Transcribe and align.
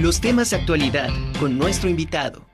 Los 0.00 0.18
temas 0.22 0.48
de 0.48 0.56
actualidad 0.56 1.10
con 1.38 1.58
nuestro 1.58 1.90
invitado. 1.90 2.46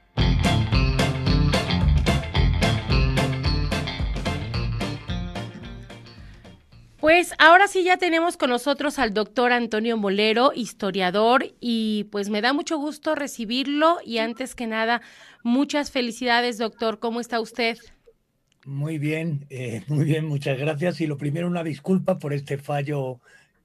Pues 6.98 7.35
ahora 7.38 7.69
sí 7.69 7.85
ya 7.85 7.98
tenemos 7.98 8.37
con 8.37 8.51
nosotros 8.51 8.98
al 8.98 9.14
doctor 9.14 9.53
Antonio 9.53 9.96
Molero, 9.96 10.51
historiador, 10.56 11.54
y 11.61 12.09
pues 12.11 12.30
me 12.30 12.40
da 12.40 12.52
mucho 12.52 12.79
gusto 12.79 13.14
recibirlo 13.14 13.98
y 14.04 14.18
antes 14.18 14.56
que 14.56 14.66
nada, 14.66 15.00
muchas 15.44 15.92
felicidades, 15.92 16.58
doctor. 16.58 16.98
¿Cómo 16.98 17.20
está 17.20 17.38
usted? 17.38 17.78
Muy 18.64 18.98
bien, 18.98 19.46
eh, 19.50 19.84
muy 19.86 20.04
bien, 20.04 20.26
muchas 20.26 20.58
gracias. 20.58 21.00
Y 21.00 21.06
lo 21.06 21.16
primero, 21.16 21.46
una 21.46 21.62
disculpa 21.62 22.18
por 22.18 22.32
este 22.32 22.58
fallo 22.58 23.20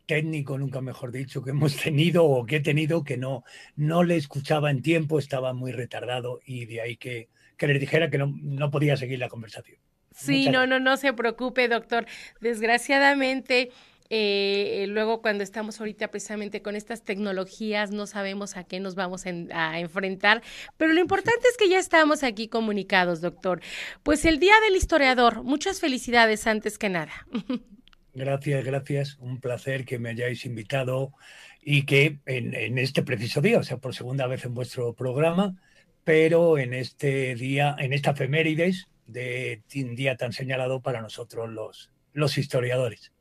técnico, 0.06 0.58
nunca 0.58 0.82
mejor 0.82 1.12
dicho, 1.12 1.44
que 1.44 1.52
hemos 1.52 1.76
tenido 1.78 2.26
o 2.26 2.46
que 2.46 2.58
he 2.58 2.60
tenido, 2.62 3.04
que 3.04 3.18
no, 3.18 3.44
no 3.76 4.04
le 4.04 4.16
escuchaba 4.16 4.72
en 4.72 4.82
tiempo, 4.82 5.20
estaba 5.20 5.54
muy 5.54 5.72
retardado 5.72 6.40
y 6.46 6.66
de 6.66 6.82
ahí 6.82 6.98
que, 6.98 7.30
que 7.58 7.68
le 7.68 7.80
dijera 7.80 8.10
que 8.10 8.18
no, 8.18 8.34
no 8.42 8.72
podía 8.72 8.98
seguir 8.98 9.20
la 9.20 9.30
conversación. 9.30 9.78
Sí, 10.14 10.50
no, 10.50 10.68
no, 10.68 10.80
no 10.80 10.98
se 10.98 11.14
preocupe, 11.14 11.68
doctor. 11.68 12.06
Desgraciadamente, 12.42 13.72
eh, 14.10 14.86
luego 14.90 15.22
cuando 15.22 15.42
estamos 15.42 15.80
ahorita 15.80 16.10
precisamente 16.10 16.62
con 16.62 16.76
estas 16.76 17.02
tecnologías, 17.04 17.92
no 17.92 18.08
sabemos 18.08 18.58
a 18.58 18.66
qué 18.66 18.82
nos 18.82 18.96
vamos 18.96 19.26
a 19.26 19.80
enfrentar, 19.80 20.44
pero 20.76 20.92
lo 20.92 21.00
importante 21.00 21.48
es 21.50 21.56
que 21.56 21.70
ya 21.70 21.80
estamos 21.80 22.24
aquí 22.24 22.50
comunicados, 22.50 23.22
doctor. 23.22 23.62
Pues 24.04 24.26
el 24.26 24.40
Día 24.40 24.56
del 24.66 24.76
Historiador, 24.76 25.44
muchas 25.44 25.80
felicidades 25.80 26.46
antes 26.46 26.78
que 26.78 26.90
nada. 26.90 27.14
Gracias, 28.14 28.66
gracias. 28.66 29.18
Un 29.20 29.40
placer 29.40 29.86
que 29.86 30.00
me 30.00 30.10
hayáis 30.10 30.46
invitado 30.46 31.14
y 31.62 31.86
que 31.86 32.20
en, 32.26 32.54
en, 32.54 32.78
este 32.78 33.04
preciso 33.04 33.42
día, 33.42 33.60
o 33.60 33.64
sea, 33.64 33.78
por 33.78 33.96
segunda 33.96 34.28
vez 34.28 34.44
en 34.46 34.54
vuestro 34.54 34.94
programa, 34.94 35.56
pero 36.04 36.58
en 36.58 36.74
este 36.74 37.36
día, 37.36 37.76
en 37.80 37.94
esta 37.94 38.12
efemérides 38.12 38.88
de 39.08 39.62
un 39.76 39.96
día 39.96 40.18
tan 40.18 40.34
señalado 40.34 40.82
para 40.82 41.02
nosotros 41.02 41.50
los, 41.50 41.92
los 42.14 42.38
historiadores. 42.38 43.12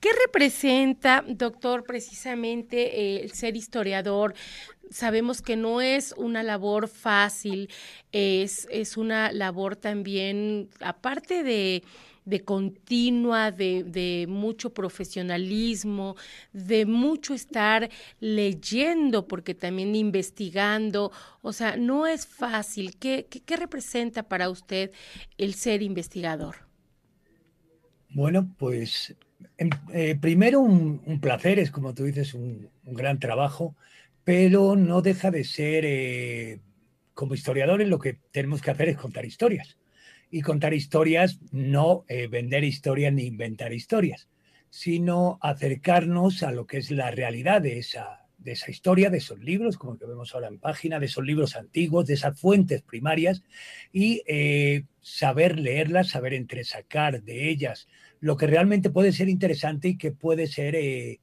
¿Qué 0.00 0.10
representa, 0.26 1.24
doctor, 1.26 1.84
precisamente 1.84 3.00
eh, 3.00 3.22
el 3.22 3.32
ser 3.32 3.56
historiador? 3.56 4.34
Sabemos 4.90 5.40
que 5.40 5.56
no 5.56 5.80
es 5.80 6.12
una 6.16 6.42
labor 6.42 6.88
fácil, 6.88 7.70
es, 8.12 8.68
es 8.70 8.96
una 8.96 9.32
labor 9.32 9.76
también, 9.76 10.68
aparte 10.80 11.42
de, 11.42 11.82
de 12.24 12.40
continua, 12.44 13.50
de, 13.50 13.84
de, 13.84 14.26
mucho 14.28 14.72
profesionalismo, 14.72 16.16
de 16.52 16.86
mucho 16.86 17.34
estar 17.34 17.90
leyendo, 18.20 19.26
porque 19.26 19.54
también 19.54 19.94
investigando, 19.96 21.10
o 21.42 21.52
sea, 21.52 21.76
no 21.76 22.06
es 22.06 22.26
fácil. 22.26 22.96
¿Qué, 22.98 23.26
qué, 23.28 23.40
qué 23.40 23.56
representa 23.56 24.22
para 24.22 24.50
usted 24.50 24.92
el 25.38 25.54
ser 25.54 25.82
investigador? 25.82 26.56
Bueno, 28.10 28.54
pues 28.58 29.14
eh, 29.92 30.16
primero 30.16 30.60
un, 30.60 31.20
placer, 31.20 31.58
es 31.58 31.70
como 31.70 31.94
tú 31.94 32.04
dices, 32.04 32.34
un, 32.34 32.68
un, 32.84 32.94
gran 32.94 33.18
trabajo, 33.18 33.74
pero 34.22 34.76
no 34.76 35.02
deja 35.02 35.30
de 35.30 35.44
ser, 35.44 35.84
eh, 35.86 36.60
como 37.14 37.34
historiadores, 37.34 37.88
lo 37.88 37.98
que 37.98 38.18
tenemos 38.30 38.60
que 38.60 38.70
hacer 38.70 38.90
es 38.90 38.96
contar 38.96 39.24
historias 39.24 39.76
y 40.32 40.40
contar 40.40 40.72
historias, 40.72 41.38
no 41.52 42.06
eh, 42.08 42.26
vender 42.26 42.64
historias 42.64 43.12
ni 43.12 43.24
inventar 43.24 43.74
historias, 43.74 44.28
sino 44.70 45.38
acercarnos 45.42 46.42
a 46.42 46.52
lo 46.52 46.66
que 46.66 46.78
es 46.78 46.90
la 46.90 47.10
realidad 47.10 47.60
de 47.60 47.78
esa, 47.78 48.24
de 48.38 48.52
esa 48.52 48.70
historia, 48.70 49.10
de 49.10 49.18
esos 49.18 49.40
libros, 49.40 49.76
como 49.76 49.98
que 49.98 50.06
vemos 50.06 50.34
ahora 50.34 50.48
en 50.48 50.58
página, 50.58 50.98
de 50.98 51.04
esos 51.04 51.22
libros 51.22 51.54
antiguos, 51.54 52.06
de 52.06 52.14
esas 52.14 52.40
fuentes 52.40 52.80
primarias, 52.80 53.42
y 53.92 54.22
eh, 54.26 54.84
saber 55.02 55.58
leerlas, 55.58 56.08
saber 56.08 56.32
entresacar 56.32 57.22
de 57.22 57.50
ellas 57.50 57.86
lo 58.18 58.38
que 58.38 58.46
realmente 58.46 58.88
puede 58.88 59.12
ser 59.12 59.28
interesante 59.28 59.88
y 59.88 59.98
que 59.98 60.12
puede 60.12 60.46
ser 60.46 60.76
eh, 60.76 61.20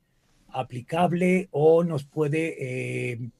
aplicable 0.49 1.47
o 1.49 1.83
nos 1.83 2.03
puede 2.03 3.31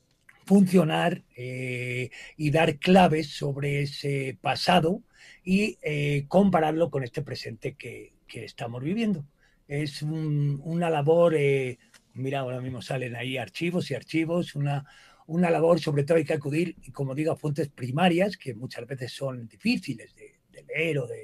funcionar 0.46 1.22
y 1.36 2.50
dar 2.52 2.80
claves 2.80 3.28
sobre 3.28 3.82
ese 3.84 4.38
pasado 4.42 5.04
y 5.44 5.78
eh, 5.82 6.26
compararlo 6.28 6.90
con 6.90 7.04
este 7.04 7.22
presente 7.22 7.76
que, 7.76 8.14
que 8.28 8.46
estamos 8.46 8.84
viviendo. 8.84 9.26
Es 9.68 10.02
un, 10.02 10.60
una 10.64 10.90
labor, 10.90 11.36
eh, 11.36 11.78
mira, 12.14 12.40
ahora 12.40 12.62
mismo 12.62 12.82
salen 12.82 13.16
ahí 13.16 13.38
archivos 13.38 13.92
y 13.92 13.96
archivos, 13.96 14.56
una, 14.56 14.86
una 15.28 15.50
labor, 15.52 15.80
sobre 15.80 16.04
todo 16.04 16.18
hay 16.18 16.26
que 16.26 16.34
acudir, 16.34 16.76
como 16.92 17.14
digo, 17.14 17.32
a 17.32 17.38
fuentes 17.38 17.70
primarias, 17.70 18.36
que 18.36 18.56
muchas 18.56 18.88
veces 18.88 19.12
son 19.14 19.48
difíciles 19.48 20.16
de, 20.16 20.40
de 20.52 20.64
leer 20.64 21.00
o 21.00 21.08
de 21.08 21.24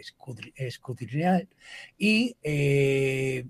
escudriñar, 0.55 1.47
y 1.97 2.37
eh, 2.43 3.45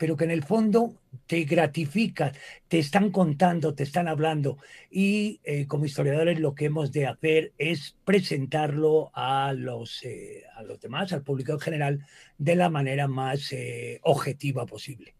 pero 0.00 0.16
que 0.16 0.24
en 0.24 0.30
el 0.30 0.42
fondo 0.42 0.94
te 1.26 1.44
gratifica, 1.44 2.32
te 2.68 2.78
están 2.78 3.10
contando, 3.10 3.74
te 3.74 3.82
están 3.82 4.08
hablando 4.08 4.56
y 4.90 5.40
eh, 5.44 5.66
como 5.66 5.84
historiadores 5.84 6.40
lo 6.40 6.54
que 6.54 6.64
hemos 6.64 6.90
de 6.90 7.06
hacer 7.06 7.52
es 7.58 7.96
presentarlo 8.06 9.10
a 9.12 9.52
los, 9.52 10.02
eh, 10.02 10.44
a 10.56 10.62
los 10.62 10.80
demás, 10.80 11.12
al 11.12 11.22
público 11.22 11.52
en 11.52 11.60
general, 11.60 12.06
de 12.38 12.56
la 12.56 12.70
manera 12.70 13.08
más 13.08 13.52
eh, 13.52 14.00
objetiva 14.02 14.64
posible. 14.64 15.12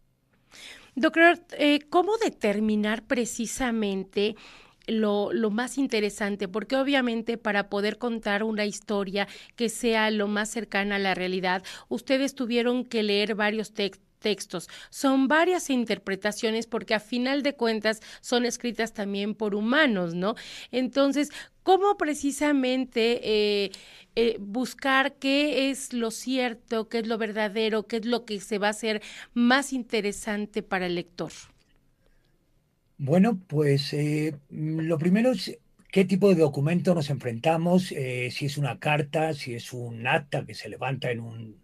Doctor, 0.95 1.37
¿cómo 1.91 2.17
determinar 2.17 3.03
precisamente 3.03 4.35
lo, 4.87 5.31
lo, 5.31 5.51
más 5.51 5.77
interesante, 5.77 6.47
porque 6.47 6.75
obviamente 6.75 7.37
para 7.37 7.69
poder 7.69 7.99
contar 7.99 8.43
una 8.43 8.65
historia 8.65 9.27
que 9.55 9.69
sea 9.69 10.09
lo 10.09 10.27
más 10.27 10.49
cercana 10.49 10.95
a 10.95 10.99
la 10.99 11.13
realidad, 11.13 11.63
ustedes 11.87 12.33
tuvieron 12.33 12.83
que 12.83 13.03
leer 13.03 13.35
varios 13.35 13.73
textos 13.75 14.10
textos. 14.21 14.69
Son 14.89 15.27
varias 15.27 15.69
interpretaciones 15.69 16.67
porque 16.67 16.93
a 16.93 17.01
final 17.01 17.43
de 17.43 17.55
cuentas 17.55 17.99
son 18.21 18.45
escritas 18.45 18.93
también 18.93 19.35
por 19.35 19.53
humanos, 19.53 20.15
¿no? 20.15 20.35
Entonces, 20.71 21.29
¿cómo 21.63 21.97
precisamente 21.97 23.19
eh, 23.23 23.71
eh, 24.15 24.37
buscar 24.39 25.15
qué 25.15 25.69
es 25.69 25.91
lo 25.91 26.11
cierto, 26.11 26.87
qué 26.87 26.99
es 26.99 27.07
lo 27.07 27.17
verdadero, 27.17 27.87
qué 27.87 27.97
es 27.97 28.05
lo 28.05 28.23
que 28.23 28.39
se 28.39 28.57
va 28.57 28.67
a 28.67 28.71
hacer 28.71 29.01
más 29.33 29.73
interesante 29.73 30.63
para 30.63 30.85
el 30.85 30.95
lector? 30.95 31.31
Bueno, 32.97 33.39
pues 33.47 33.93
eh, 33.93 34.35
lo 34.51 34.97
primero 34.99 35.31
es 35.31 35.57
qué 35.91 36.05
tipo 36.05 36.29
de 36.29 36.35
documento 36.35 36.93
nos 36.93 37.09
enfrentamos, 37.09 37.87
si 37.87 38.45
es 38.45 38.57
una 38.57 38.79
carta, 38.79 39.33
si 39.33 39.55
es 39.55 39.73
un 39.73 40.05
acta 40.05 40.45
que 40.45 40.53
se 40.53 40.69
levanta 40.69 41.09
en 41.09 41.19
un, 41.19 41.61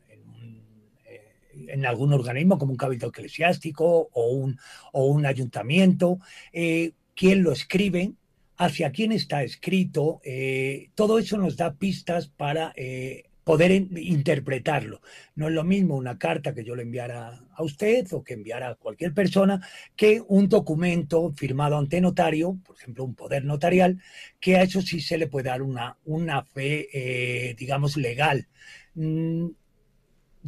en 1.68 1.86
algún 1.86 2.14
organismo 2.14 2.58
como 2.58 2.72
un 2.72 2.78
cabildo 2.78 3.08
eclesiástico 3.08 4.10
o 4.12 4.32
un, 4.32 4.60
o 4.94 5.06
un 5.06 5.26
ayuntamiento, 5.26 6.20
eh, 6.54 6.92
quién 7.16 7.44
lo 7.44 7.52
escribe, 7.52 8.14
hacia 8.58 8.92
quién 8.92 9.12
está 9.12 9.44
escrito, 9.44 10.20
eh, 10.24 10.90
todo 10.96 11.20
eso 11.20 11.38
nos 11.38 11.58
da 11.58 11.76
pistas 11.76 12.28
para 12.28 12.74
eh, 12.76 13.26
poder 13.48 13.72
interpretarlo. 13.72 15.02
No 15.36 15.48
es 15.48 15.54
lo 15.54 15.64
mismo 15.64 15.96
una 15.96 16.18
carta 16.18 16.54
que 16.54 16.66
yo 16.66 16.76
le 16.76 16.84
enviara 16.84 17.46
a 17.56 17.64
usted 17.64 18.06
o 18.12 18.22
que 18.22 18.34
enviara 18.34 18.70
a 18.70 18.76
cualquier 18.76 19.14
persona 19.14 19.66
que 19.96 20.22
un 20.28 20.50
documento 20.50 21.32
firmado 21.32 21.78
ante 21.78 22.02
notario, 22.02 22.58
por 22.66 22.76
ejemplo, 22.76 23.06
un 23.06 23.16
poder 23.16 23.46
notarial, 23.46 24.02
que 24.40 24.58
a 24.58 24.64
eso 24.64 24.82
sí 24.82 25.00
se 25.00 25.18
le 25.18 25.28
puede 25.28 25.50
dar 25.50 25.62
una, 25.62 25.98
una 26.04 26.44
fe, 26.44 26.90
eh, 26.92 27.56
digamos, 27.58 27.96
legal. 27.96 28.48
Mm, 28.96 29.48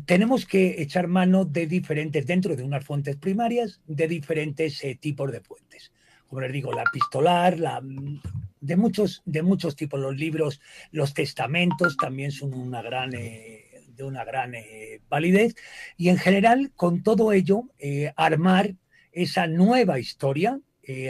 tenemos 0.05 0.45
que 0.45 0.81
echar 0.81 1.07
mano 1.07 1.45
de 1.45 1.67
diferentes, 1.67 2.25
dentro 2.25 2.55
de 2.55 2.63
unas 2.63 2.85
fuentes 2.85 3.15
primarias, 3.15 3.81
de 3.87 4.07
diferentes 4.07 4.83
eh, 4.83 4.97
tipos 4.99 5.31
de 5.31 5.41
fuentes. 5.41 5.91
Como 6.27 6.41
les 6.41 6.51
digo, 6.51 6.71
la 6.71 6.83
epistolar, 6.83 7.59
la, 7.59 7.81
de, 7.81 8.75
muchos, 8.75 9.21
de 9.25 9.41
muchos 9.41 9.75
tipos, 9.75 9.99
los 9.99 10.15
libros, 10.15 10.61
los 10.91 11.13
testamentos 11.13 11.97
también 11.97 12.31
son 12.31 12.53
una 12.53 12.81
gran, 12.81 13.13
eh, 13.15 13.83
de 13.95 14.03
una 14.03 14.23
gran 14.23 14.53
eh, 14.53 15.01
validez. 15.09 15.55
Y 15.97 16.09
en 16.09 16.17
general, 16.17 16.71
con 16.75 17.01
todo 17.01 17.31
ello, 17.31 17.63
armar 18.15 18.75
esa 19.11 19.47
nueva 19.47 19.99
historia, 19.99 20.59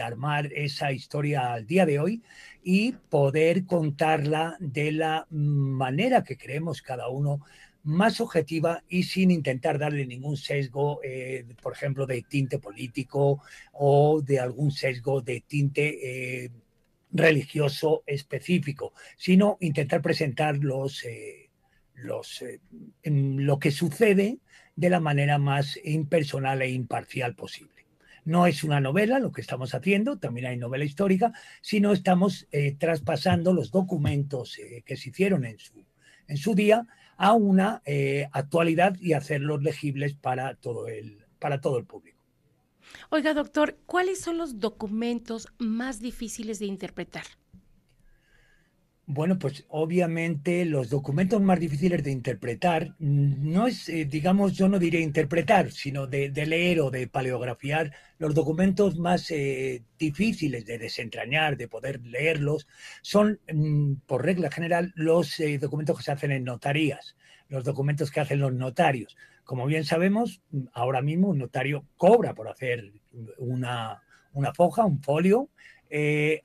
armar 0.04 0.52
esa 0.54 0.92
historia 0.92 1.54
al 1.54 1.66
día 1.66 1.86
de 1.86 2.00
hoy 2.00 2.22
y 2.64 2.92
poder 2.92 3.66
contarla 3.66 4.58
de 4.60 4.92
la 4.92 5.26
manera 5.30 6.24
que 6.24 6.38
creemos 6.38 6.82
cada 6.82 7.08
uno 7.08 7.40
más 7.84 8.20
objetiva 8.22 8.84
y 8.90 9.04
sin 9.04 9.32
intentar 9.32 9.80
darle 9.80 10.06
ningún 10.06 10.38
sesgo, 10.38 11.00
eh, 11.04 11.46
por 11.62 11.74
ejemplo, 11.74 12.06
de 12.06 12.24
tinte 12.24 12.60
político 12.60 13.42
o 13.74 14.22
de 14.22 14.40
algún 14.40 14.72
sesgo 14.72 15.22
de 15.22 15.42
tinte 15.42 16.44
eh, 16.46 16.52
religioso 17.12 18.04
específico, 18.06 18.94
sino 19.18 19.58
intentar 19.62 20.02
presentar 20.02 20.58
los, 20.58 21.04
eh, 21.06 21.50
los, 21.96 22.44
lo 23.04 23.60
que 23.60 23.72
sucede 23.72 24.40
de 24.76 24.90
la 24.90 25.00
manera 25.00 25.38
más 25.38 25.80
impersonal 25.84 26.62
e 26.62 26.70
imparcial 26.70 27.36
posible. 27.36 27.86
No 28.26 28.46
es 28.46 28.64
una 28.64 28.80
novela 28.80 29.20
lo 29.20 29.32
que 29.32 29.42
estamos 29.42 29.74
haciendo, 29.74 30.20
también 30.20 30.46
hay 30.48 30.58
novela 30.58 30.86
histórica, 30.86 31.34
sino 31.62 31.94
estamos 31.94 32.48
traspasando 32.78 33.54
los 33.54 33.72
documentos 33.72 34.58
que 34.86 34.98
se 34.98 35.10
hicieron 35.10 35.46
en 35.46 35.58
su, 35.58 35.84
en 36.30 36.38
su 36.38 36.56
día 36.56 36.88
a 37.18 37.34
una 37.34 37.82
eh, 37.86 38.30
actualidad 38.32 38.96
y 39.02 39.14
hacerlos 39.14 39.62
legibles 39.62 40.14
para 40.14 40.56
todo 40.56 40.88
el, 40.88 41.26
para 41.40 41.60
todo 41.60 41.78
el 41.78 41.86
público. 41.86 42.18
Oiga, 43.10 43.34
doctor, 43.34 43.78
¿cuáles 43.86 44.22
son 44.22 44.38
los 44.38 44.60
documentos 44.60 45.48
más 45.58 46.00
difíciles 46.00 46.60
de 46.60 46.66
interpretar? 46.66 47.26
Bueno, 49.12 49.40
pues 49.40 49.66
obviamente 49.70 50.66
los 50.66 50.92
documentos 50.92 51.42
más 51.42 51.60
difíciles 51.60 52.04
de 52.04 52.12
interpretar 52.12 52.94
no 53.00 53.66
es, 53.66 53.90
eh, 53.90 54.06
digamos, 54.06 54.54
yo 54.54 54.70
no 54.70 54.78
diría 54.78 55.00
interpretar, 55.00 55.72
sino 55.72 56.06
de, 56.06 56.30
leer 56.30 56.80
o 56.82 56.92
de 56.92 57.08
paleografiar. 57.08 57.92
Los 58.20 58.36
documentos 58.36 59.00
más 59.00 59.32
eh, 59.32 59.82
difíciles 59.98 60.64
de 60.68 60.78
desentrañar, 60.78 61.58
de 61.58 61.68
poder 61.68 62.06
leerlos, 62.06 62.68
son, 63.02 63.40
mm, 63.52 63.94
por 64.06 64.24
regla 64.24 64.52
general, 64.52 64.94
los 64.96 65.40
eh, 65.40 65.58
documentos 65.58 65.98
que 65.98 66.04
se 66.04 66.12
hacen 66.12 66.32
en 66.32 66.44
notarías, 66.44 67.16
los 67.48 67.64
documentos 67.64 68.12
que 68.12 68.20
hacen 68.20 68.40
los 68.40 68.54
notarios. 68.54 69.18
Como 69.44 69.66
bien 69.66 69.86
sabemos, 69.86 70.44
ahora 70.72 71.02
mismo 71.02 71.30
un 71.30 71.40
notario 71.40 71.84
cobra 71.98 72.36
por 72.36 72.48
hacer 72.48 72.94
una, 73.40 74.04
una 74.34 74.54
foja, 74.54 74.86
un 74.86 75.02
folio. 75.02 75.50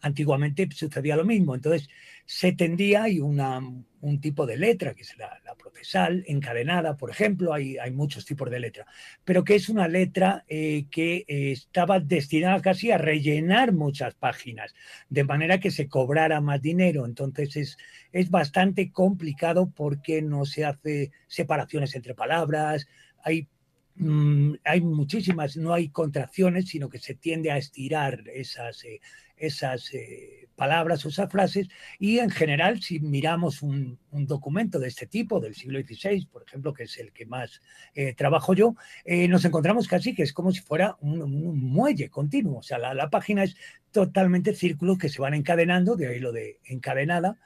Antiguamente 0.01 0.69
sucedía 0.73 1.17
lo 1.17 1.25
mismo. 1.25 1.55
Entonces, 1.55 1.89
se 2.27 2.53
tendía, 2.53 3.05
hay 3.05 3.21
una, 3.21 3.61
un 4.05 4.21
tipo 4.21 4.47
de 4.47 4.57
letra, 4.57 4.95
que 4.95 5.03
es 5.03 5.17
la, 5.17 5.41
procesal, 5.59 6.25
encadenada, 6.27 6.97
por 6.97 7.11
ejemplo, 7.11 7.53
hay, 7.53 7.79
hay, 7.79 7.91
muchos 7.91 8.25
tipos 8.25 8.51
de 8.51 8.61
letra, 8.61 8.87
pero 9.25 9.45
que 9.45 9.55
es 9.55 9.69
una 9.69 9.89
letra 9.89 10.45
eh, 10.49 10.87
que 10.91 11.25
eh, 11.27 11.53
estaba 11.53 12.01
destinada 12.01 12.61
casi 12.61 12.91
a 12.91 12.99
rellenar 12.99 13.73
muchas 13.73 14.15
páginas, 14.15 14.75
de 15.09 15.25
manera 15.25 15.59
que 15.59 15.71
se 15.71 15.89
cobrara 15.89 16.41
más 16.41 16.61
dinero. 16.61 17.07
Entonces 17.07 17.57
es, 17.57 17.79
es 18.13 18.31
bastante 18.31 18.93
complicado 18.93 19.71
porque 19.75 20.23
no 20.23 20.45
se 20.45 20.65
hace 20.65 21.13
separaciones 21.27 21.95
entre 21.95 22.15
palabras, 22.15 22.87
hay 23.23 23.49
mm, 23.97 24.55
hay 24.65 24.81
muchísimas, 24.83 25.57
no 25.57 25.73
hay 25.73 25.89
contracciones, 25.89 26.69
sino 26.69 26.89
que 26.89 26.99
se 26.99 27.15
tiende 27.15 27.51
a 27.51 27.59
estirar 27.59 28.23
esas, 28.29 28.85
eh, 28.85 29.01
esas 29.37 29.91
palabras 30.55 31.05
o 31.05 31.09
esas 31.09 31.31
frases 31.31 31.69
y 31.99 32.19
en 32.19 32.31
general 32.31 32.81
si 32.81 33.01
miramos 33.01 33.63
un, 33.63 33.99
documento 34.17 34.79
de 34.79 34.87
este 34.87 35.09
tipo 35.09 35.41
del 35.41 35.57
siglo 35.57 35.81
XVI, 35.81 36.27
por 36.27 36.45
ejemplo, 36.45 36.73
que 36.73 36.85
es 36.85 36.99
el 36.99 37.11
que 37.13 37.27
más 37.27 37.61
eh, 37.97 38.15
trabajo 38.15 38.55
yo, 38.55 38.77
eh, 39.05 39.27
nos 39.27 39.45
encontramos 39.45 39.89
casi 39.89 40.15
que 40.15 40.23
es 40.23 40.33
como 40.33 40.53
si 40.53 40.61
fuera 40.61 40.97
un, 41.01 41.19
muelle 41.61 42.09
continuo, 42.11 42.59
o 42.59 42.63
sea, 42.63 42.79
la, 42.79 43.11
página 43.11 43.43
es 43.43 43.57
totalmente 43.91 44.55
círculos 44.55 44.99
que 44.99 45.09
se 45.09 45.21
van 45.21 45.35
encadenando, 45.35 45.97
de 45.97 46.07
ahí 46.07 46.21
lo 46.21 46.31
de 46.31 46.61
encadenada, 46.65 47.39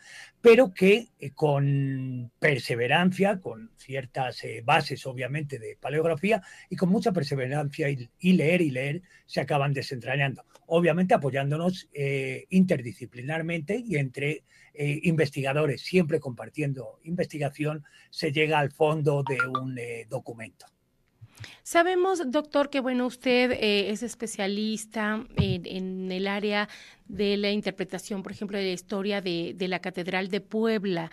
pero 0.42 0.74
que 0.74 1.08
eh, 1.18 1.30
con 1.30 2.30
perseverancia, 2.38 3.40
con 3.40 3.70
ciertas 3.76 4.42
bases 4.64 5.06
obviamente 5.06 5.58
de 5.58 5.78
paleografía 5.80 6.42
y 6.68 6.76
con 6.76 6.90
mucha 6.90 7.12
perseverancia 7.12 7.88
y, 7.88 8.32
leer 8.34 8.60
y 8.60 8.70
leer, 8.70 9.02
se 9.24 9.40
acaban 9.40 9.72
desentrañando. 9.72 10.44
Obviamente 10.66 11.14
apoyándonos 11.14 11.77
interdisciplinariamente 12.50 12.88
disciplinarmente 12.88 13.84
y 13.86 13.96
entre 13.96 14.44
eh, 14.80 15.00
investigadores, 15.02 15.80
siempre 15.80 16.20
compartiendo 16.20 17.00
investigación, 17.02 17.84
se 18.10 18.30
llega 18.30 18.60
al 18.60 18.70
fondo 18.70 19.24
de 19.28 19.36
un 19.48 19.76
eh, 19.76 20.06
documento. 20.08 20.66
Sabemos, 21.64 22.30
doctor, 22.30 22.70
que 22.70 22.78
bueno, 22.78 23.06
usted 23.06 23.50
eh, 23.50 23.90
es 23.90 24.04
especialista 24.04 25.26
en, 25.34 26.12
el 26.12 26.28
área 26.28 26.68
de 27.08 27.36
la 27.36 27.50
interpretación, 27.50 28.22
por 28.22 28.30
ejemplo, 28.30 28.56
de 28.56 28.66
la 28.66 28.72
historia 28.72 29.20
de, 29.20 29.52
de 29.56 29.66
la 29.66 29.80
Catedral 29.80 30.28
de 30.28 30.40
Puebla. 30.42 31.10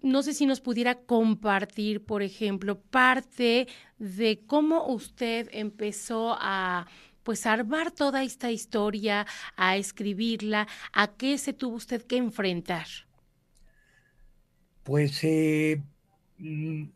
no 0.00 0.22
sé 0.22 0.32
si 0.32 0.46
nos 0.46 0.60
pudiera 0.60 0.94
compartir, 0.94 2.04
por 2.04 2.22
ejemplo, 2.22 2.80
parte 2.80 3.66
de 3.98 4.40
cómo 4.46 4.86
usted 4.86 5.48
empezó 5.52 6.36
a 6.38 6.86
pues 7.30 7.46
armar 7.46 7.92
toda 7.92 8.24
esta 8.24 8.50
historia, 8.50 9.24
a 9.56 9.76
escribirla, 9.76 10.66
¿a 10.92 11.14
qué 11.14 11.38
se 11.38 11.52
tuvo 11.52 11.76
usted 11.76 12.02
que 12.02 12.16
enfrentar? 12.16 12.88
Pues 14.82 15.22
eh, 15.22 15.80
mm, 16.38 16.86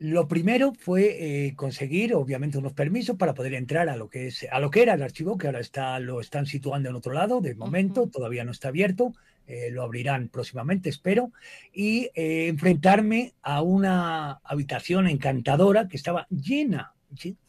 lo 0.00 0.26
primero 0.26 0.72
fue 0.76 1.46
eh, 1.46 1.54
conseguir, 1.54 2.12
obviamente, 2.12 2.58
unos 2.58 2.72
permisos 2.72 3.16
para 3.16 3.34
poder 3.34 3.54
entrar 3.54 3.88
a 3.88 3.94
lo 3.94 4.08
que 4.10 4.26
es, 4.26 4.44
a 4.50 4.58
lo 4.58 4.68
que 4.68 4.82
era 4.82 4.94
el 4.94 5.02
archivo, 5.04 5.38
que 5.38 5.46
ahora 5.46 5.60
está, 5.60 6.00
lo 6.00 6.20
están 6.20 6.46
situando 6.46 6.88
en 6.88 6.96
otro 6.96 7.12
lado, 7.12 7.40
de 7.40 7.54
momento, 7.54 8.08
todavía 8.08 8.42
no 8.42 8.50
está 8.50 8.70
abierto, 8.70 9.12
eh, 9.46 9.70
lo 9.70 9.84
abrirán 9.84 10.28
próximamente, 10.28 10.88
espero, 10.88 11.30
y 11.72 12.10
enfrentarme 12.16 13.34
a 13.42 13.62
una 13.62 14.40
habitación 14.42 15.06
encantadora 15.06 15.86
que 15.86 15.96
estaba 15.96 16.26
llena, 16.30 16.94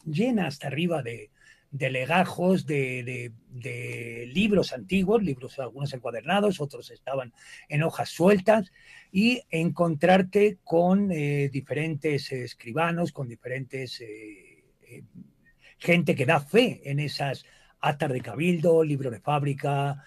llena 0.04 0.46
hasta 0.46 0.68
arriba 0.68 1.02
de, 1.02 1.30
de 1.76 1.90
legajos 1.90 2.64
de, 2.66 3.32
libros 4.32 4.72
antiguos, 4.72 5.22
libros 5.22 5.58
algunos 5.58 5.92
encuadernados, 5.92 6.60
otros 6.60 6.90
estaban 6.90 7.32
en 7.68 7.82
hojas 7.82 8.08
sueltas, 8.08 8.72
y 9.12 9.42
encontrarte 9.50 10.58
con 10.64 11.10
eh, 11.12 11.50
diferentes 11.52 12.32
escribanos, 12.32 13.12
con 13.12 13.28
diferentes 13.28 14.00
eh, 14.00 14.64
eh, 14.82 15.02
gente 15.78 16.14
que 16.14 16.26
da 16.26 16.40
fe 16.40 16.80
en 16.84 16.98
esas 16.98 17.44
actas 17.80 18.12
de 18.12 18.20
cabildo, 18.20 18.82
libros 18.82 19.12
de 19.12 19.20
fábrica, 19.20 20.02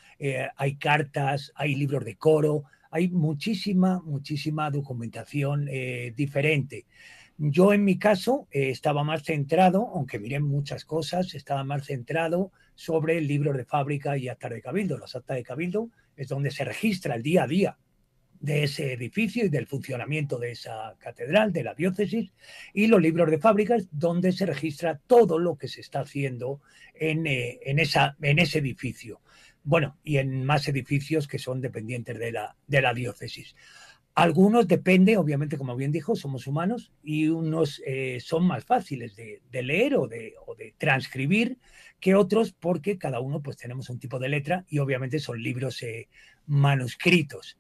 hay 0.58 0.76
cartas, 0.76 1.54
hay 1.56 1.76
libros 1.76 2.04
de 2.04 2.16
coro, 2.16 2.64
hay 2.92 3.08
muchísima, 3.10 4.02
muchísima 4.04 4.70
documentación 4.70 5.70
diferente. 6.16 6.86
Yo 7.42 7.72
en 7.72 7.86
mi 7.86 7.98
caso 7.98 8.50
eh, 8.52 8.70
estaba 8.70 9.06
más 9.06 9.24
centrado, 9.24 9.88
aunque 9.96 10.20
miré 10.20 10.42
muchas 10.42 10.84
cosas, 10.84 11.34
estaba 11.36 11.64
más 11.64 11.86
centrado 11.86 12.52
sobre 12.76 13.18
el 13.18 13.28
libro 13.28 13.54
de 13.54 13.64
fábrica 13.64 14.18
y 14.18 14.28
actas 14.28 14.52
de 14.52 14.62
cabildo. 14.62 14.98
Las 14.98 15.16
actas 15.16 15.38
de 15.38 15.44
cabildo 15.44 15.90
es 16.18 16.28
donde 16.28 16.52
se 16.52 16.66
registra 16.66 17.16
el 17.16 17.24
día 17.24 17.44
a 17.44 17.48
día 17.48 17.78
de 18.42 18.64
ese 18.64 18.92
edificio 18.92 19.46
y 19.46 19.50
del 19.50 19.68
funcionamiento 19.68 20.38
de 20.38 20.52
esa 20.52 20.98
catedral, 21.00 21.54
de 21.54 21.64
la 21.64 21.76
diócesis, 21.76 22.34
y 22.74 22.88
los 22.88 23.02
libros 23.02 23.32
de 23.32 23.40
fábrica 23.40 23.78
es 23.78 23.88
donde 23.90 24.34
se 24.34 24.46
registra 24.46 25.00
todo 25.08 25.40
lo 25.40 25.56
que 25.56 25.70
se 25.70 25.80
está 25.80 26.02
haciendo 26.02 26.62
en, 26.94 27.26
eh, 27.26 27.60
esa, 27.64 28.18
ese 28.22 28.60
edificio. 28.60 29.22
Bueno, 29.64 29.98
y 30.04 30.18
en 30.18 30.44
más 30.44 30.68
edificios 30.68 31.26
que 31.26 31.40
son 31.40 31.62
dependientes 31.62 32.20
de 32.20 32.82
la 32.82 32.94
diócesis. 32.94 33.56
Algunos 34.16 34.68
depende, 34.68 35.18
obviamente, 35.18 35.58
como 35.58 35.76
bien 35.76 35.92
dijo, 35.92 36.16
somos 36.16 36.46
humanos 36.46 36.92
y 37.04 37.28
unos 37.28 37.82
eh, 37.86 38.20
son 38.20 38.46
más 38.46 38.66
fáciles 38.66 39.16
de, 39.16 39.64
leer 39.64 39.96
o 39.96 40.08
de, 40.08 40.34
transcribir 40.78 41.58
que 42.00 42.16
otros 42.16 42.52
porque 42.52 42.98
cada 42.98 43.20
uno 43.20 43.42
pues 43.42 43.58
tenemos 43.58 43.90
un 43.90 44.00
tipo 44.00 44.20
de 44.20 44.30
letra 44.30 44.66
y 44.70 44.80
obviamente 44.80 45.20
son 45.20 45.42
libros 45.42 45.82
eh, 45.84 46.10
manuscritos. 46.48 47.58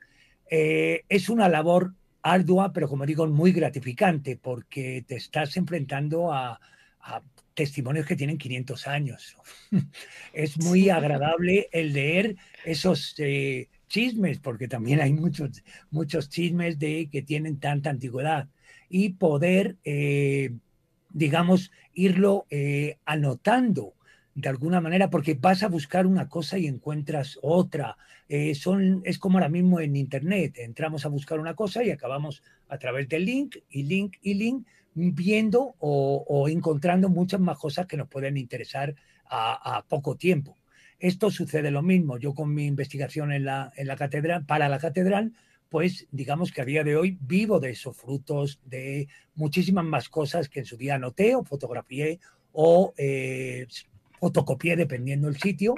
Eh, 0.50 1.04
es 1.08 1.30
una 1.30 1.48
labor 1.48 1.94
ardua, 2.22 2.74
pero 2.74 2.90
como 2.90 3.06
digo, 3.06 3.26
muy 3.28 3.52
gratificante 3.52 4.36
porque 4.36 5.06
te 5.08 5.16
estás 5.16 5.56
enfrentando 5.56 6.34
a, 6.34 6.60
a 7.00 7.22
testimonios 7.54 8.06
que 8.06 8.16
tienen 8.16 8.38
500 8.38 8.88
años. 8.88 9.38
es 10.34 10.58
muy 10.60 10.90
agradable 10.90 11.70
el 11.72 11.94
leer 11.94 12.36
esos 12.66 13.16
chismes, 13.90 14.40
porque 14.40 14.70
también 14.70 15.02
hay 15.02 15.12
muchos, 15.12 15.64
muchos 15.92 16.30
chismes 16.30 16.80
de 16.80 17.10
que 17.12 17.22
tienen 17.22 17.60
tanta 17.60 17.90
antigüedad, 17.90 18.48
y 18.90 19.10
poder, 19.10 19.78
eh, 19.84 20.52
digamos, 21.12 21.72
irlo 21.94 22.46
eh, 22.50 22.98
anotando 23.06 23.94
de 24.34 24.50
alguna 24.50 24.80
manera, 24.80 25.10
porque 25.10 25.34
vas 25.34 25.64
a 25.64 25.68
buscar 25.68 26.08
una 26.08 26.30
cosa 26.30 26.58
y 26.58 26.68
encuentras 26.68 27.38
otra. 27.42 27.98
Eh, 28.30 28.56
son, 28.56 29.02
es 29.04 29.20
como 29.20 29.38
ahora 29.38 29.50
mismo 29.50 29.80
en 29.80 29.96
Internet, 29.96 30.58
entramos 30.58 31.06
a 31.06 31.10
buscar 31.10 31.40
una 31.40 31.56
cosa 31.56 31.84
y 31.84 31.92
acabamos 31.92 32.42
a 32.70 32.78
través 32.78 33.10
del 33.10 33.26
link 33.26 33.58
y 33.70 33.84
link 33.84 34.16
y 34.22 34.36
link 34.36 34.66
viendo 34.94 35.76
o, 35.80 36.48
encontrando 36.48 37.10
muchas 37.10 37.40
más 37.40 37.58
cosas 37.58 37.86
que 37.86 37.98
nos 37.98 38.08
pueden 38.08 38.38
interesar 38.38 38.96
a 39.32 39.86
poco 39.88 40.16
tiempo. 40.16 40.58
Esto 41.00 41.32
sucede 41.32 41.72
lo 41.72 41.82
mismo. 41.82 42.18
Yo 42.18 42.34
con 42.34 42.54
mi 42.54 42.66
investigación 42.66 43.32
en 43.32 43.46
la, 43.46 43.72
en 43.76 43.88
la 43.88 43.96
catedral, 43.96 44.46
para 44.46 44.68
la 44.68 44.80
catedral, 44.80 45.34
pues 45.70 46.08
digamos 46.12 46.52
que 46.52 46.62
a 46.62 46.66
día 46.66 46.84
de 46.84 46.98
hoy 46.98 47.18
vivo 47.22 47.60
de 47.60 47.70
esos 47.72 47.96
frutos, 47.96 48.60
de 48.66 49.08
muchísimas 49.36 49.86
más 49.86 50.10
cosas 50.10 50.50
que 50.50 50.60
en 50.60 50.66
su 50.66 50.76
día 50.78 50.96
anoté 50.96 51.36
o 51.36 51.44
fotografié 51.44 52.20
o 52.52 52.94
eh, 52.98 53.68
fotocopié, 54.20 54.76
dependiendo 54.76 55.28
del 55.28 55.40
sitio, 55.40 55.76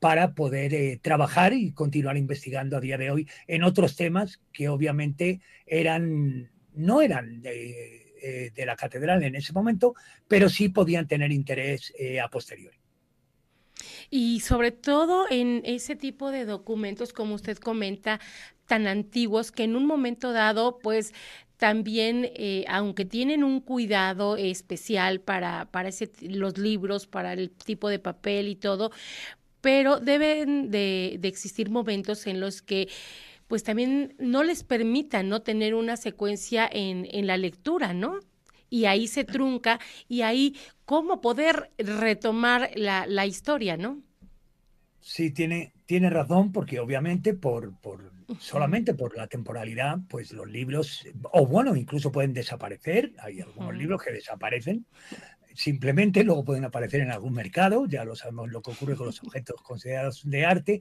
para 0.00 0.34
poder 0.34 0.74
eh, 0.74 0.98
trabajar 1.00 1.52
y 1.52 1.72
continuar 1.72 2.16
investigando 2.16 2.76
a 2.76 2.80
día 2.80 2.98
de 2.98 3.10
hoy 3.10 3.28
en 3.46 3.62
otros 3.62 3.94
temas 3.94 4.40
que 4.52 4.68
obviamente 4.68 5.40
eran, 5.66 6.50
no 6.74 7.02
eran 7.02 7.40
de, 7.40 8.14
eh, 8.22 8.50
de 8.54 8.66
la 8.66 8.76
catedral 8.76 9.22
en 9.22 9.36
ese 9.36 9.52
momento, 9.52 9.94
pero 10.26 10.48
sí 10.48 10.70
podían 10.70 11.06
tener 11.06 11.30
interés 11.30 11.92
a 12.22 12.28
posteriori. 12.28 12.78
Y 14.10 14.40
sobre 14.40 14.70
todo 14.70 15.26
en 15.30 15.62
ese 15.64 15.96
tipo 15.96 16.30
de 16.30 16.44
documentos, 16.44 17.12
como 17.12 17.34
usted 17.34 17.58
comenta, 17.58 18.20
tan 18.66 18.86
antiguos 18.86 19.52
que 19.52 19.64
en 19.64 19.76
un 19.76 19.86
momento 19.86 20.32
dado, 20.32 20.78
pues 20.78 21.12
también, 21.56 22.30
eh, 22.34 22.64
aunque 22.68 23.04
tienen 23.04 23.42
un 23.42 23.60
cuidado 23.60 24.36
especial 24.36 25.20
para, 25.20 25.66
para 25.70 25.88
ese, 25.88 26.10
los 26.20 26.58
libros, 26.58 27.06
para 27.06 27.32
el 27.32 27.50
tipo 27.50 27.88
de 27.88 27.98
papel 27.98 28.48
y 28.48 28.56
todo, 28.56 28.90
pero 29.60 29.98
deben 30.00 30.70
de, 30.70 31.16
de 31.18 31.28
existir 31.28 31.70
momentos 31.70 32.26
en 32.26 32.40
los 32.40 32.62
que 32.62 32.88
pues 33.48 33.62
también 33.62 34.14
no 34.18 34.42
les 34.42 34.64
permitan 34.64 35.28
no 35.28 35.42
tener 35.42 35.74
una 35.74 35.96
secuencia 35.96 36.68
en, 36.70 37.06
en 37.10 37.26
la 37.26 37.36
lectura, 37.36 37.94
¿no? 37.94 38.18
Y 38.68 38.86
ahí 38.86 39.06
se 39.06 39.24
trunca 39.24 39.80
y 40.08 40.22
ahí 40.22 40.56
cómo 40.84 41.20
poder 41.20 41.70
retomar 41.78 42.70
la, 42.74 43.06
la 43.06 43.26
historia, 43.26 43.76
¿no? 43.76 44.02
Sí, 45.00 45.30
tiene, 45.30 45.72
tiene 45.86 46.10
razón, 46.10 46.50
porque 46.50 46.80
obviamente 46.80 47.32
por, 47.32 47.78
por 47.80 48.12
solamente 48.40 48.94
por 48.94 49.16
la 49.16 49.28
temporalidad, 49.28 49.98
pues 50.08 50.32
los 50.32 50.48
libros, 50.48 51.06
o 51.32 51.46
bueno, 51.46 51.76
incluso 51.76 52.10
pueden 52.10 52.32
desaparecer. 52.32 53.12
Hay 53.18 53.40
algunos 53.40 53.74
libros 53.76 54.02
que 54.02 54.12
desaparecen 54.12 54.84
simplemente, 55.56 56.22
luego 56.22 56.44
pueden 56.44 56.64
aparecer 56.64 57.00
en 57.00 57.10
algún 57.10 57.32
mercado, 57.32 57.86
ya 57.86 58.04
lo 58.04 58.14
sabemos 58.14 58.50
lo 58.50 58.60
que 58.60 58.72
ocurre 58.72 58.94
con 58.94 59.06
los 59.06 59.22
objetos 59.22 59.56
considerados 59.62 60.22
de 60.28 60.44
arte, 60.44 60.80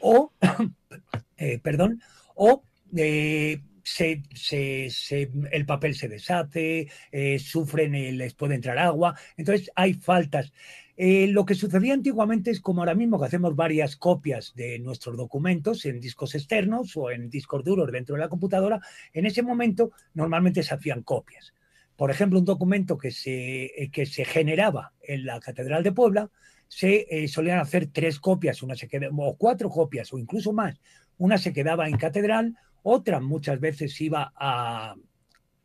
o, 0.00 0.32
eh, 1.36 1.58
perdón, 1.60 2.02
o 2.34 2.62
eh, 2.96 3.60
se, 3.94 4.90
se, 4.90 5.30
el 5.52 5.66
papel 5.66 5.94
se 5.94 6.08
deshace, 6.08 6.88
eh, 7.12 7.38
sufren, 7.38 7.92
les 8.16 8.34
puede 8.34 8.54
entrar 8.54 8.78
agua, 8.78 9.18
entonces 9.36 9.70
hay 9.74 9.94
faltas. 9.94 10.52
Eh, 10.96 11.28
lo 11.28 11.44
que 11.44 11.54
sucedía 11.54 11.94
antiguamente 11.94 12.50
es 12.50 12.60
como 12.60 12.80
ahora 12.80 12.96
mismo 12.96 13.20
que 13.20 13.26
hacemos 13.26 13.54
varias 13.54 13.96
copias 13.96 14.52
de 14.56 14.80
nuestros 14.80 15.16
documentos 15.16 15.84
en 15.84 16.00
discos 16.00 16.34
externos 16.34 16.96
o 16.96 17.12
en 17.12 17.30
discos 17.30 17.64
duros 17.64 17.92
dentro 17.92 18.16
de 18.16 18.20
la 18.20 18.28
computadora, 18.28 18.80
en 19.12 19.24
ese 19.24 19.42
momento 19.42 19.92
normalmente 20.14 20.62
se 20.64 20.74
hacían 20.74 21.02
copias. 21.02 21.54
Por 21.94 22.10
ejemplo, 22.10 22.38
un 22.38 22.44
documento 22.44 22.98
que 22.98 23.12
se, 23.12 23.66
eh, 23.66 23.90
que 23.92 24.06
se 24.06 24.24
generaba 24.24 24.92
en 25.00 25.24
la 25.24 25.38
Catedral 25.38 25.82
de 25.84 25.92
Puebla, 25.92 26.30
se 26.68 27.06
eh, 27.10 27.28
solían 27.28 27.58
hacer 27.58 27.88
tres 27.92 28.20
copias, 28.20 28.62
una 28.62 28.74
se 28.74 28.88
quedaba, 28.88 29.14
o 29.16 29.36
cuatro 29.36 29.70
copias, 29.70 30.12
o 30.12 30.18
incluso 30.18 30.52
más. 30.52 30.80
Una 31.16 31.38
se 31.38 31.52
quedaba 31.52 31.88
en 31.88 31.96
catedral, 31.96 32.56
otra 32.82 33.20
muchas 33.20 33.60
veces 33.60 34.00
iba 34.00 34.32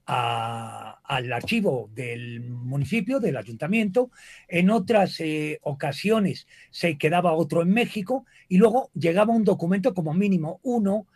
al 0.05 1.33
archivo 1.33 1.89
del 1.93 2.41
municipio, 2.41 3.19
del 3.19 3.37
ayuntamiento. 3.37 4.11
En 4.47 4.69
otras 4.69 5.19
eh, 5.19 5.59
ocasiones 5.61 6.47
se 6.71 6.97
quedaba 6.97 7.33
otro 7.33 7.61
en 7.61 7.71
México 7.71 8.25
y 8.49 8.57
luego 8.57 8.91
llegaba 8.93 9.33
un 9.33 9.43
documento 9.43 9.93
como 9.93 10.13
mínimo 10.13 10.59
uno 10.63 11.07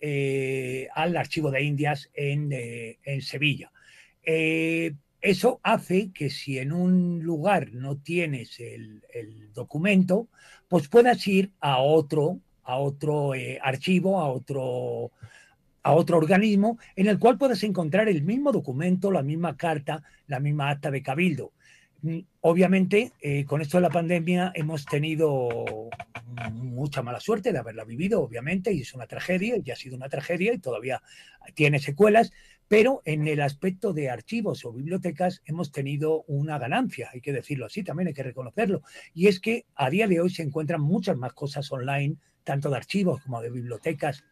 eh, 0.00 0.88
al 0.94 1.16
archivo 1.16 1.50
de 1.50 1.62
Indias 1.62 2.10
en, 2.14 2.50
eh, 2.52 2.98
Sevilla. 3.20 3.70
eso 4.22 5.60
hace 5.62 6.10
que 6.12 6.30
si 6.30 6.58
en 6.58 6.72
un 6.72 7.20
lugar 7.22 7.72
no 7.72 7.98
tienes 7.98 8.60
el, 8.60 9.02
el 9.12 9.52
documento, 9.52 10.28
pues 10.68 10.88
puedas 10.88 11.26
ir 11.26 11.52
a 11.60 11.78
otro, 11.78 12.40
a 12.66 12.76
otro 12.78 13.32
archivo, 13.62 14.20
a 14.20 14.28
otro 14.28 15.12
a 15.86 15.92
otro 15.92 16.18
organismo 16.18 16.78
en 16.96 17.06
el 17.06 17.16
cual 17.20 17.38
puedes 17.38 17.62
encontrar 17.62 18.08
el 18.08 18.22
mismo 18.22 18.50
documento, 18.50 19.12
la 19.12 19.22
misma 19.22 19.56
carta, 19.56 20.02
la 20.26 20.40
misma 20.40 20.68
acta 20.68 20.90
de 20.90 21.00
cabildo. 21.00 21.52
Mm, 22.02 22.18
obviamente, 22.40 23.12
eh, 23.20 23.44
con 23.44 23.62
esto 23.62 23.78
de 23.78 23.82
la 23.82 23.90
pandemia 23.90 24.50
hemos 24.56 24.84
tenido 24.84 25.88
mucha 26.52 27.02
mala 27.02 27.20
suerte 27.20 27.52
de 27.52 27.58
haberla 27.58 27.84
vivido, 27.84 28.20
obviamente, 28.20 28.72
y 28.72 28.80
es 28.80 28.94
una 28.94 29.06
tragedia, 29.06 29.56
y 29.64 29.70
ha 29.70 29.76
sido 29.76 29.96
una 29.96 30.08
tragedia 30.08 30.52
y 30.52 30.58
todavía 30.58 31.00
tiene 31.54 31.78
secuelas, 31.78 32.32
pero 32.68 33.00
en 33.04 33.28
el 33.28 33.40
aspecto 33.40 33.92
de 33.92 34.10
archivos 34.10 34.64
o 34.64 34.72
bibliotecas 34.72 35.40
hemos 35.46 35.70
tenido 35.70 36.24
una 36.26 36.58
ganancia, 36.58 37.10
hay 37.12 37.20
que 37.20 37.32
decirlo 37.32 37.66
así, 37.66 37.84
también 37.84 38.08
hay 38.08 38.14
que 38.14 38.24
reconocerlo, 38.24 38.82
y 39.14 39.28
es 39.28 39.38
que 39.38 39.66
a 39.76 39.88
día 39.88 40.08
de 40.08 40.20
hoy 40.20 40.30
se 40.30 40.42
encuentran 40.42 40.80
muchas 40.80 41.16
más 41.16 41.32
cosas 41.32 41.70
online, 41.70 42.16
tanto 42.46 42.70
de 42.70 42.76
archivos 42.76 43.20
como 43.20 43.42
de 43.42 43.50
bibliotecas 43.50 44.24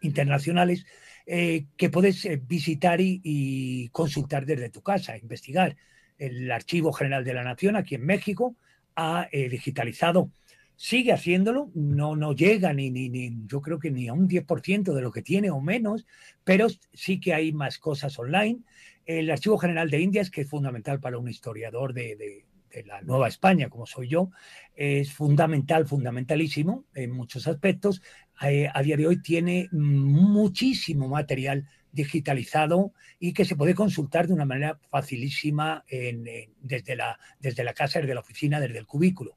internacionales 0.00 0.86
eh, 1.26 1.66
que 1.76 1.90
puedes 1.90 2.24
eh, 2.24 2.40
visitar 2.42 3.00
y, 3.00 3.88
consultar 3.92 4.46
desde 4.46 4.70
tu 4.70 4.82
casa, 4.82 5.18
investigar. 5.18 5.76
El 6.16 6.50
Archivo 6.50 6.92
General 6.92 7.22
de 7.22 7.34
la 7.34 7.44
Nación 7.44 7.76
aquí 7.76 7.94
en 7.94 8.06
México 8.06 8.56
ha 8.96 9.28
eh, 9.30 9.48
digitalizado, 9.48 10.32
sigue 10.74 11.12
haciéndolo, 11.12 11.70
no, 11.74 12.16
no 12.16 12.32
llega 12.32 12.72
ni, 12.72 12.90
ni, 12.90 13.10
ni, 13.10 13.30
yo 13.46 13.60
creo 13.60 13.78
que 13.78 13.90
ni 13.90 14.08
a 14.08 14.14
un 14.14 14.28
10% 14.28 14.94
de 14.94 15.02
lo 15.02 15.12
que 15.12 15.22
tiene 15.22 15.50
o 15.50 15.60
menos, 15.60 16.06
pero 16.42 16.68
sí 16.94 17.20
que 17.20 17.34
hay 17.34 17.52
más 17.52 17.78
cosas 17.78 18.18
online. 18.18 18.60
El 19.04 19.30
Archivo 19.30 19.58
General 19.58 19.90
de 19.90 20.00
Indias, 20.00 20.30
que 20.30 20.40
es 20.40 20.48
fundamental 20.48 20.98
para 20.98 21.18
un 21.18 21.28
historiador 21.28 21.92
de, 21.92 22.16
de 22.16 22.46
la 22.86 23.02
Nueva 23.02 23.28
España, 23.28 23.68
como 23.68 23.86
soy 23.86 24.08
yo, 24.08 24.30
es 24.74 25.12
fundamental, 25.12 25.86
fundamentalísimo 25.86 26.84
en 26.94 27.10
muchos 27.10 27.46
aspectos. 27.46 28.02
Eh, 28.42 28.68
a 28.72 28.82
día 28.82 28.96
de 28.96 29.06
hoy 29.06 29.20
tiene 29.20 29.68
muchísimo 29.72 31.08
material 31.08 31.68
digitalizado 31.90 32.92
y 33.18 33.32
que 33.32 33.44
se 33.44 33.56
puede 33.56 33.74
consultar 33.74 34.26
de 34.26 34.34
una 34.34 34.44
manera 34.44 34.78
facilísima 34.88 35.84
desde, 35.88 36.96
la, 36.96 37.18
desde 37.40 37.64
la 37.64 37.74
casa, 37.74 38.00
desde 38.00 38.14
la 38.14 38.20
oficina, 38.20 38.60
desde 38.60 38.78
el 38.78 38.86
cubículo. 38.86 39.36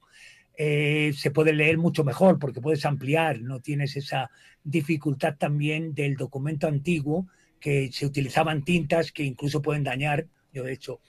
Eh, 0.57 1.13
se 1.15 1.31
puede 1.31 1.53
leer 1.53 1.77
mucho 1.77 2.03
mejor 2.03 2.38
porque 2.38 2.61
puedes 2.61 2.85
ampliar, 2.85 3.41
no 3.41 3.61
tienes 3.61 3.95
esa 3.95 4.29
dificultad 4.63 5.38
también 5.38 5.95
del 5.95 6.15
documento 6.15 6.67
antiguo 6.67 7.27
que 7.59 7.91
se 7.91 8.05
utilizaban 8.05 8.63
tintas 8.63 9.11
que 9.11 9.23
incluso 9.23 9.61
pueden 9.61 9.83
dañar. 9.83 10.27
Yo, 10.53 10.63
de 10.63 10.73
hecho, 10.73 11.00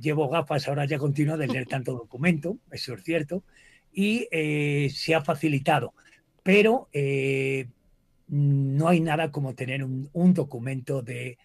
llevo 0.00 0.28
gafas 0.28 0.66
ahora 0.68 0.86
ya 0.86 0.98
continúo 0.98 1.36
de 1.36 1.46
leer 1.46 1.66
tanto 1.66 1.92
documento, 1.92 2.58
eso 2.70 2.94
es 2.94 3.04
cierto, 3.04 3.44
y 3.92 4.28
eh, 4.30 4.90
se 4.92 5.14
ha 5.14 5.22
facilitado 5.22 5.94
pero 6.42 6.88
eh, 6.92 7.68
no 8.28 8.88
hay 8.88 9.00
nada 9.00 9.30
como 9.30 9.54
tener 9.54 9.84
un, 9.84 10.34
documento 10.34 11.02
de, 11.02 11.38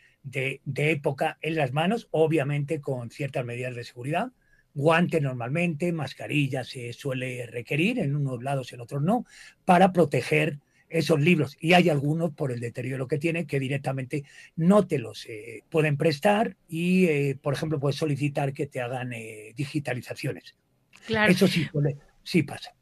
época 0.76 1.38
en 1.42 1.56
las 1.56 1.74
manos, 1.74 2.08
obviamente 2.12 2.82
con 2.82 3.10
ciertas 3.10 3.46
medidas 3.46 3.76
de 3.76 3.84
seguridad. 3.84 4.32
Guantes 4.74 5.22
normalmente, 5.22 5.92
mascarilla 5.92 6.64
se 6.64 6.92
suele 6.94 7.46
requerir, 7.48 8.00
en 8.00 8.16
unos 8.16 8.44
lados, 8.44 8.74
en 8.74 8.82
otros 8.82 9.02
no, 9.02 9.26
para 9.64 9.94
proteger 9.94 10.60
esos 10.90 11.20
libros. 11.20 11.58
Y 11.60 11.74
hay 11.74 11.90
algunos, 11.90 12.34
por 12.34 12.52
el 12.52 12.60
deterioro 12.60 13.08
que 13.08 13.18
tienen, 13.18 13.48
que 13.48 13.60
directamente 13.60 14.24
no 14.56 14.88
te 14.88 15.00
los 15.00 15.26
eh, 15.26 15.64
pueden 15.70 15.98
prestar 15.98 16.56
y, 16.68 17.06
eh, 17.06 17.38
por 17.42 17.54
ejemplo, 17.54 17.80
puedes 17.80 17.98
solicitar 17.98 18.54
que 18.54 18.68
te 18.68 18.82
hagan 18.82 19.12
digitalizaciones. 19.56 20.56
Claro. 21.06 21.32
Eso 21.32 21.48
sí, 21.48 21.68
sí 22.24 22.44
pasa. 22.44 22.74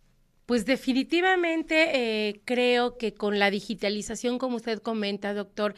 Pues 0.45 0.65
definitivamente 0.65 2.27
eh, 2.27 2.41
creo 2.43 2.97
que 2.97 3.13
con 3.13 3.39
la 3.39 3.49
digitalización, 3.49 4.37
como 4.37 4.57
usted 4.57 4.79
comenta, 4.79 5.33
doctor, 5.33 5.73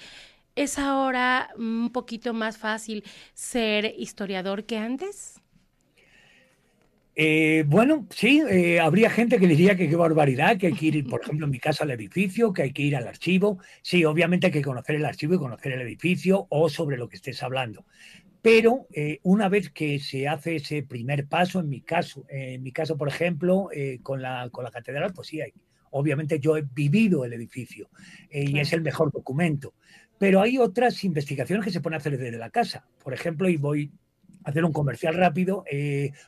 es 0.56 0.80
ahora 0.80 1.50
un 1.58 1.92
poquito 1.92 2.34
más 2.34 2.58
fácil 2.58 3.04
ser 3.34 3.94
historiador 3.98 4.66
que 4.66 4.78
antes. 4.78 5.42
Eh, 7.16 7.64
bueno, 7.68 8.08
sí, 8.10 8.42
eh, 8.50 8.80
habría 8.80 9.10
gente 9.10 9.40
que 9.40 9.48
diría 9.48 9.78
que 9.78 9.88
qué 9.88 9.96
barbaridad, 9.96 10.58
que 10.58 10.68
hay 10.68 10.74
que 10.74 10.86
ir, 10.88 11.08
por 11.08 11.22
ejemplo, 11.22 11.46
en 11.46 11.52
mi 11.52 11.60
casa 11.60 11.86
al 11.86 11.92
edificio, 11.92 12.52
que 12.52 12.64
hay 12.64 12.74
que 12.74 12.84
ir 12.84 12.96
al 12.96 13.08
archivo. 13.08 13.60
Sí, 13.82 14.04
obviamente 14.04 14.48
hay 14.48 14.54
que 14.54 14.62
conocer 14.62 14.96
el 14.98 15.06
archivo 15.06 15.36
y 15.36 15.40
conocer 15.40 15.72
el 15.72 15.82
edificio 15.82 16.48
o 16.50 16.70
sobre 16.70 16.98
lo 16.98 17.08
que 17.08 17.16
estés 17.16 17.42
hablando. 17.42 17.86
Pero 18.42 18.86
eh, 18.92 19.22
una 19.24 19.50
vez 19.50 19.72
que 19.72 20.00
se 20.00 20.28
hace 20.28 20.58
ese 20.58 20.84
primer 20.84 21.26
paso, 21.28 21.62
en 21.62 21.70
mi 21.70 21.82
caso, 21.82 22.26
en 22.30 22.62
mi 22.62 22.72
caso, 22.72 22.96
por 22.96 23.08
ejemplo, 23.08 23.70
eh, 23.74 24.00
con, 24.04 24.22
la, 24.22 24.50
con 24.52 24.64
la 24.64 24.70
catedral, 24.70 25.14
pues 25.14 25.30
sí, 25.30 25.42
hay, 25.42 25.52
obviamente 25.90 26.40
yo 26.40 26.58
he 26.58 26.62
vivido 26.62 27.26
el 27.26 27.34
edificio 27.34 27.90
eh, 28.30 28.46
y 28.48 28.60
es 28.60 28.74
el 28.74 28.82
mejor 28.82 29.12
documento. 29.12 29.74
Pero 30.20 30.42
hay 30.42 30.58
otras 30.58 31.04
investigaciones 31.04 31.66
que 31.66 31.72
se 31.72 31.82
pueden 31.82 31.98
hacer 31.98 32.18
desde 32.18 32.38
la 32.38 32.50
casa. 32.50 32.86
Por 33.04 33.14
ejemplo, 33.14 33.50
y 33.50 33.58
voy 33.58 33.92
hacer 34.46 34.64
un 34.64 34.72
comercial 34.72 35.16
rápido, 35.16 35.66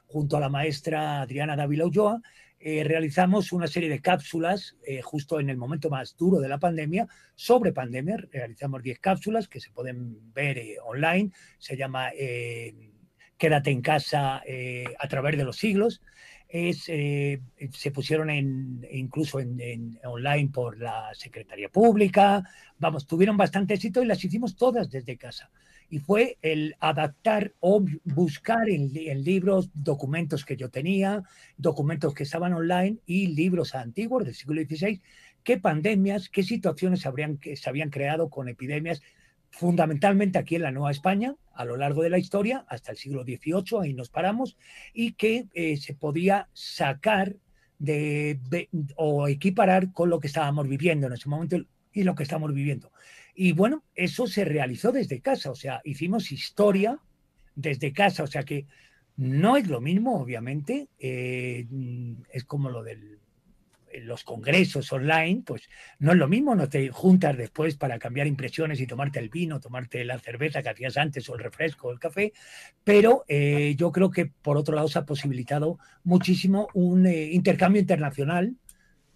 junto 0.08 0.38
a 0.38 0.40
la 0.40 0.50
maestra 0.50 1.22
Adriana 1.22 1.56
Dávila 1.56 1.86
Ulloa, 1.86 2.22
eh, 2.60 2.84
realizamos 2.84 3.52
una 3.52 3.68
serie 3.68 3.88
de 3.88 4.02
cápsulas 4.02 4.76
eh, 4.84 5.02
justo 5.04 5.40
en 5.40 5.50
el 5.50 5.58
momento 5.58 5.92
más 5.92 6.18
duro 6.18 6.40
de 6.40 6.50
la 6.50 6.58
pandemia 6.58 7.08
sobre 7.36 7.72
pandemia. 7.72 8.18
Realizamos 8.32 8.82
10 8.82 9.00
cápsulas 9.00 9.48
que 9.48 9.60
se 9.60 9.72
pueden 9.72 10.34
ver 10.34 10.58
eh, 10.58 10.78
online. 10.84 11.32
Se 11.60 11.78
llama 11.78 12.10
Quédate 13.38 13.70
en 13.70 13.82
casa 13.82 14.38
a 15.00 15.08
través 15.08 15.38
de 15.38 15.44
los 15.44 15.58
siglos. 15.58 16.02
Es, 16.50 16.86
eh, 16.88 17.42
se 17.74 17.92
pusieron 17.92 18.30
en, 18.30 18.86
incluso 18.92 19.40
en, 19.40 20.00
online 20.04 20.50
por 20.54 20.80
la 20.80 21.14
Secretaría 21.14 21.70
Pública, 21.70 22.44
vamos, 22.80 23.06
tuvieron 23.06 23.38
bastante 23.38 23.74
éxito 23.74 24.02
y 24.02 24.06
las 24.06 24.24
hicimos 24.24 24.56
todas 24.56 24.90
desde 24.90 25.18
casa. 25.18 25.50
Y 25.90 26.00
fue 26.00 26.38
el 26.42 26.76
adaptar 26.80 27.54
o 27.62 27.84
buscar 28.04 28.70
en, 28.70 28.92
libros 29.24 29.70
documentos 29.74 30.44
que 30.44 30.58
yo 30.58 30.70
tenía, 30.70 31.24
documentos 31.58 32.14
que 32.14 32.24
estaban 32.24 32.54
online 32.54 32.98
y 33.06 33.28
libros 33.28 33.74
antiguos 33.74 34.26
del 34.26 34.36
siglo 34.36 34.62
XVI, 34.62 35.02
qué 35.44 35.58
pandemias, 35.58 36.30
qué 36.30 36.44
situaciones 36.44 37.06
habrían, 37.06 37.38
que 37.38 37.56
se 37.56 37.70
habían 37.70 37.90
creado 37.90 38.30
con 38.30 38.50
epidemias 38.50 39.02
fundamentalmente 39.52 40.38
aquí 40.38 40.56
en 40.56 40.64
la 40.64 40.72
Nueva 40.72 40.92
España, 40.92 41.36
a 41.54 41.66
lo 41.66 41.78
largo 41.78 42.04
de 42.04 42.10
la 42.10 42.20
historia, 42.20 42.66
hasta 42.68 42.92
el 42.92 42.98
siglo 42.98 43.24
XVIII, 43.24 43.80
ahí 43.82 43.94
nos 43.94 44.10
paramos, 44.10 44.58
y 44.94 45.14
que 45.14 45.48
eh, 45.54 45.78
se 45.78 45.94
podía 45.96 46.50
sacar 46.54 47.36
de, 47.80 48.40
o 48.96 49.28
equiparar 49.28 49.92
con 49.92 50.10
lo 50.10 50.20
que 50.20 50.28
estábamos 50.28 50.68
viviendo 50.68 51.08
en 51.08 51.14
ese 51.14 51.30
momento 51.30 51.58
y 51.92 52.04
lo 52.04 52.16
que 52.16 52.24
estamos 52.24 52.54
viviendo. 52.54 52.92
Y 53.36 53.54
bueno, 53.54 53.84
eso 53.96 54.28
se 54.28 54.46
realizó 54.46 54.92
desde 54.92 55.22
casa, 55.22 55.52
o 55.52 55.56
sea, 55.56 55.82
hicimos 55.84 56.32
historia 56.32 57.00
desde 57.56 57.94
casa, 57.94 58.24
o 58.24 58.28
sea 58.28 58.44
que 58.44 58.66
no 59.16 59.58
es 59.58 59.68
lo 59.68 59.82
mismo, 59.82 60.20
obviamente, 60.20 60.90
eh, 61.00 61.66
es 62.32 62.44
como 62.44 62.70
lo 62.70 62.84
del 62.84 63.20
los 64.02 64.24
congresos 64.24 64.92
online, 64.92 65.44
pues 65.46 65.70
no 66.00 66.12
es 66.12 66.18
lo 66.18 66.28
mismo, 66.28 66.56
no 66.56 66.70
te 66.70 66.90
juntas 66.90 67.38
después 67.38 67.76
para 67.76 68.00
cambiar 68.00 68.28
impresiones 68.28 68.80
y 68.80 68.88
tomarte 68.88 69.20
el 69.20 69.30
vino, 69.30 69.60
tomarte 69.60 70.04
la 70.06 70.20
cerveza 70.20 70.62
que 70.62 70.70
hacías 70.70 70.98
antes 70.98 71.28
o 71.30 71.36
el 71.36 71.44
refresco 71.44 71.88
o 71.88 71.92
el 71.92 72.00
café, 72.00 72.34
pero 72.84 73.26
eh, 73.28 73.76
yo 73.78 73.92
creo 73.92 74.10
que 74.10 74.26
por 74.26 74.58
otro 74.58 74.76
lado 74.76 74.88
se 74.88 75.00
ha 75.00 75.06
posibilitado 75.06 75.80
muchísimo 76.04 76.68
un 76.74 77.06
eh, 77.06 77.32
intercambio 77.32 77.82
internacional 77.82 78.56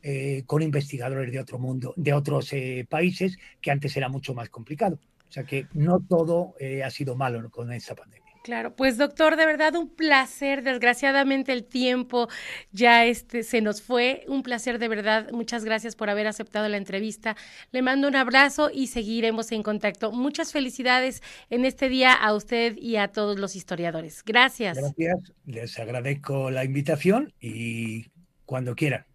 eh, 0.04 0.44
con 0.46 0.62
investigadores 0.62 1.32
de 1.32 1.40
otro 1.40 1.60
mundo, 1.60 1.94
de 1.96 2.14
otros 2.14 2.52
países, 2.90 3.38
que 3.62 3.72
antes 3.72 3.96
era 3.96 4.10
mucho 4.10 4.34
más 4.34 4.50
complicado. 4.50 5.00
O 5.30 5.32
sea 5.32 5.44
que 5.44 5.68
no 5.74 6.02
todo 6.02 6.56
ha 6.84 6.90
sido 6.90 7.16
malo 7.16 7.50
con 7.50 7.72
esa 7.72 7.96
pandemia. 7.96 8.21
Claro, 8.44 8.76
pues 8.76 8.98
doctor, 8.98 9.36
de 9.36 9.46
verdad 9.46 9.76
un 9.76 9.90
placer. 9.90 10.64
Desgraciadamente 10.64 11.54
el 11.54 11.64
tiempo 11.64 12.28
ya 12.72 13.06
este 13.06 13.44
se 13.44 13.62
nos 13.62 13.82
fue. 13.82 14.26
Un 14.28 14.42
placer 14.42 14.80
de 14.80 14.88
verdad. 14.88 15.32
Muchas 15.32 15.64
gracias 15.64 15.96
por 15.96 16.10
haber 16.10 16.28
aceptado 16.28 16.68
la 16.68 16.78
entrevista. 16.78 17.36
Le 17.72 17.82
mando 17.82 18.08
un 18.08 18.16
abrazo 18.16 18.72
y 18.74 18.88
seguiremos 18.88 19.52
en 19.52 19.62
contacto. 19.62 20.12
Muchas 20.12 20.52
felicidades 20.52 21.22
en 21.50 21.66
este 21.66 21.88
día 21.88 22.14
a 22.14 22.34
usted 22.34 22.76
y 22.78 22.96
a 22.96 23.10
todos 23.10 23.40
los 23.40 23.56
historiadores. 23.56 24.24
Gracias. 24.26 24.78
Gracias. 24.78 25.34
Les 25.46 25.78
agradezco 25.78 26.50
la 26.50 26.64
invitación 26.64 27.34
y 27.40 28.08
cuando 28.46 28.76
quieran. 28.76 29.06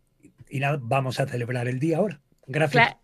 Y 0.48 0.60
nada, 0.60 0.78
vamos 0.80 1.18
a 1.18 1.26
celebrar 1.26 1.66
el 1.66 1.80
día 1.80 1.98
ahora. 1.98 2.20
Gracias. 2.46 2.96